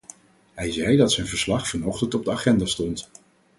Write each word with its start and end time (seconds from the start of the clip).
Hij 0.53 0.71
zei 0.71 0.97
dat 0.97 1.11
zijn 1.11 1.27
verslag 1.27 1.67
vanochtend 1.69 2.13
op 2.13 2.25
de 2.25 2.31
agenda 2.31 2.65
stond. 2.65 3.09